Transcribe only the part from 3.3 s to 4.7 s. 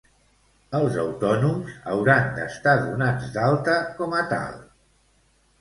d'alta com a tal.